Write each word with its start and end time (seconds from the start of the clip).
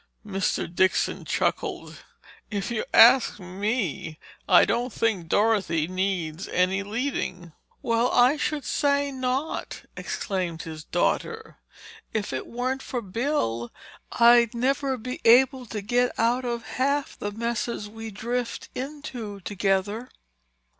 Mr. 0.25 0.65
Dixon 0.73 1.25
chuckled. 1.25 1.97
"If 2.49 2.71
you 2.71 2.85
ask 2.91 3.39
me, 3.39 4.17
I 4.49 4.65
don't 4.65 4.91
think 4.91 5.27
Dorothy 5.29 5.87
needs 5.87 6.47
any 6.47 6.81
leading." 6.81 7.51
"Well, 7.83 8.09
I 8.09 8.35
should 8.35 8.65
say 8.65 9.11
not!" 9.11 9.83
exclaimed 9.95 10.63
his 10.63 10.83
daughter. 10.83 11.59
"If 12.13 12.33
it 12.33 12.47
weren't 12.47 12.81
for 12.81 13.03
Bill, 13.03 13.71
I'd 14.13 14.55
never 14.55 14.97
be 14.97 15.21
able 15.23 15.67
to 15.67 15.83
get 15.83 16.17
out 16.17 16.45
of 16.45 16.63
half 16.65 17.15
the 17.19 17.31
messes 17.31 17.87
we 17.87 18.09
drift 18.09 18.69
into 18.73 19.39
together!" 19.41 20.09